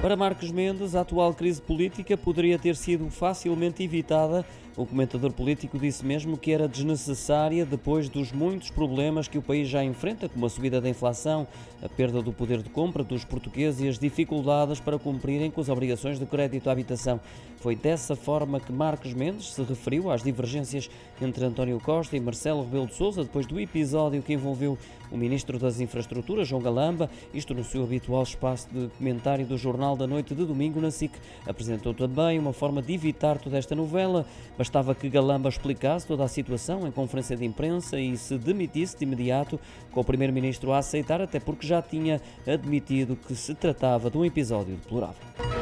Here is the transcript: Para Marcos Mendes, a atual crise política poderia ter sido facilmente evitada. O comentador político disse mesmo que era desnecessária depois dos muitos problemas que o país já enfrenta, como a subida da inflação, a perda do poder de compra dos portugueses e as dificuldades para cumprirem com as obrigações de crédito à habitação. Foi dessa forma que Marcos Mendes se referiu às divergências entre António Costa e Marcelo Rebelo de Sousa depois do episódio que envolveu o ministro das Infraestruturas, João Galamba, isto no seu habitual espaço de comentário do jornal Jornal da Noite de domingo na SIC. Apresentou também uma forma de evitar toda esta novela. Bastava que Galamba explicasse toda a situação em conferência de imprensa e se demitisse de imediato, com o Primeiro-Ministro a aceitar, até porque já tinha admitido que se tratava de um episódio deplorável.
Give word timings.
Para 0.00 0.14
Marcos 0.14 0.52
Mendes, 0.52 0.94
a 0.94 1.00
atual 1.00 1.34
crise 1.34 1.60
política 1.60 2.16
poderia 2.16 2.56
ter 2.56 2.76
sido 2.76 3.10
facilmente 3.10 3.82
evitada. 3.82 4.46
O 4.76 4.86
comentador 4.86 5.32
político 5.32 5.76
disse 5.76 6.06
mesmo 6.06 6.38
que 6.38 6.52
era 6.52 6.68
desnecessária 6.68 7.66
depois 7.66 8.08
dos 8.08 8.30
muitos 8.30 8.70
problemas 8.70 9.26
que 9.26 9.36
o 9.36 9.42
país 9.42 9.68
já 9.68 9.82
enfrenta, 9.82 10.28
como 10.28 10.46
a 10.46 10.48
subida 10.48 10.80
da 10.80 10.88
inflação, 10.88 11.48
a 11.82 11.88
perda 11.88 12.22
do 12.22 12.32
poder 12.32 12.62
de 12.62 12.70
compra 12.70 13.02
dos 13.02 13.24
portugueses 13.24 13.80
e 13.80 13.88
as 13.88 13.98
dificuldades 13.98 14.78
para 14.78 14.96
cumprirem 14.96 15.50
com 15.50 15.60
as 15.60 15.68
obrigações 15.68 16.20
de 16.20 16.26
crédito 16.26 16.68
à 16.68 16.72
habitação. 16.72 17.20
Foi 17.56 17.74
dessa 17.74 18.14
forma 18.14 18.60
que 18.60 18.72
Marcos 18.72 19.12
Mendes 19.14 19.52
se 19.52 19.62
referiu 19.64 20.12
às 20.12 20.22
divergências 20.22 20.88
entre 21.20 21.44
António 21.44 21.80
Costa 21.80 22.16
e 22.16 22.20
Marcelo 22.20 22.62
Rebelo 22.62 22.86
de 22.86 22.94
Sousa 22.94 23.24
depois 23.24 23.46
do 23.46 23.58
episódio 23.58 24.22
que 24.22 24.32
envolveu 24.32 24.78
o 25.10 25.16
ministro 25.16 25.58
das 25.58 25.80
Infraestruturas, 25.80 26.46
João 26.46 26.62
Galamba, 26.62 27.10
isto 27.34 27.54
no 27.54 27.64
seu 27.64 27.82
habitual 27.82 28.22
espaço 28.22 28.68
de 28.70 28.88
comentário 28.96 29.44
do 29.44 29.56
jornal 29.56 29.87
Jornal 29.88 29.96
da 29.96 30.06
Noite 30.06 30.34
de 30.34 30.44
domingo 30.44 30.80
na 30.80 30.90
SIC. 30.90 31.12
Apresentou 31.46 31.94
também 31.94 32.38
uma 32.38 32.52
forma 32.52 32.82
de 32.82 32.92
evitar 32.92 33.38
toda 33.38 33.56
esta 33.56 33.74
novela. 33.74 34.26
Bastava 34.56 34.94
que 34.94 35.08
Galamba 35.08 35.48
explicasse 35.48 36.06
toda 36.06 36.24
a 36.24 36.28
situação 36.28 36.86
em 36.86 36.90
conferência 36.90 37.36
de 37.36 37.44
imprensa 37.44 37.98
e 37.98 38.16
se 38.16 38.36
demitisse 38.36 38.98
de 38.98 39.04
imediato, 39.04 39.58
com 39.92 40.00
o 40.00 40.04
Primeiro-Ministro 40.04 40.72
a 40.72 40.78
aceitar, 40.78 41.20
até 41.20 41.40
porque 41.40 41.66
já 41.66 41.80
tinha 41.80 42.20
admitido 42.46 43.16
que 43.16 43.34
se 43.34 43.54
tratava 43.54 44.10
de 44.10 44.18
um 44.18 44.24
episódio 44.24 44.74
deplorável. 44.74 45.57